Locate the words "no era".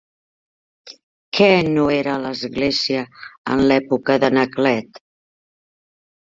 1.75-2.17